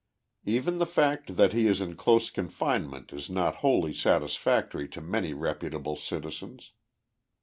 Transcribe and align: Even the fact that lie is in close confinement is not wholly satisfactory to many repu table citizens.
Even 0.45 0.79
the 0.79 0.87
fact 0.87 1.35
that 1.37 1.53
lie 1.53 1.59
is 1.59 1.79
in 1.79 1.95
close 1.95 2.31
confinement 2.31 3.13
is 3.13 3.29
not 3.29 3.57
wholly 3.57 3.93
satisfactory 3.93 4.87
to 4.89 4.99
many 4.99 5.31
repu 5.31 5.69
table 5.71 5.95
citizens. 5.95 6.71